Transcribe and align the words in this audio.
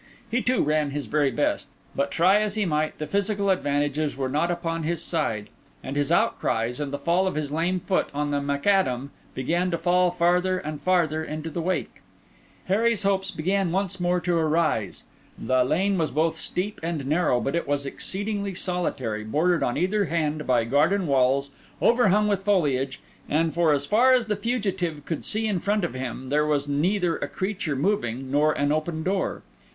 He, 0.31 0.41
too, 0.41 0.63
ran 0.63 0.89
his 0.89 1.05
very 1.05 1.29
best; 1.29 1.67
but, 1.95 2.09
try 2.09 2.39
as 2.41 2.55
he 2.55 2.65
might, 2.65 2.97
the 2.97 3.05
physical 3.05 3.51
advantages 3.51 4.17
were 4.17 4.29
not 4.29 4.49
upon 4.49 4.81
his 4.81 5.03
side, 5.03 5.49
and 5.83 5.95
his 5.95 6.11
outcries 6.11 6.79
and 6.79 6.91
the 6.91 6.97
fall 6.97 7.27
of 7.27 7.35
his 7.35 7.51
lame 7.51 7.79
foot 7.79 8.07
on 8.11 8.31
the 8.31 8.41
macadam 8.41 9.11
began 9.35 9.69
to 9.69 9.77
fall 9.77 10.09
farther 10.09 10.57
and 10.57 10.81
farther 10.81 11.23
into 11.23 11.51
the 11.51 11.61
wake. 11.61 12.01
Harry's 12.65 13.03
hopes 13.03 13.29
began 13.29 13.71
once 13.71 13.99
more 13.99 14.19
to 14.19 14.35
arise. 14.35 15.03
The 15.37 15.63
lane 15.63 15.99
was 15.99 16.09
both 16.09 16.35
steep 16.35 16.79
and 16.81 17.05
narrow, 17.05 17.39
but 17.39 17.53
it 17.53 17.67
was 17.67 17.85
exceedingly 17.85 18.55
solitary, 18.55 19.23
bordered 19.23 19.61
on 19.61 19.77
either 19.77 20.05
hand 20.05 20.47
by 20.47 20.63
garden 20.65 21.05
walls, 21.05 21.51
overhung 21.79 22.27
with 22.27 22.41
foliage; 22.41 22.99
and, 23.29 23.53
for 23.53 23.71
as 23.71 23.85
far 23.85 24.13
as 24.13 24.25
the 24.25 24.35
fugitive 24.35 25.05
could 25.05 25.23
see 25.23 25.45
in 25.45 25.59
front 25.59 25.83
of 25.83 25.93
him, 25.93 26.29
there 26.29 26.47
was 26.47 26.67
neither 26.67 27.17
a 27.17 27.27
creature 27.27 27.75
moving 27.75 28.31
nor 28.31 28.53
an 28.53 28.71
open 28.71 29.03
door. 29.03 29.43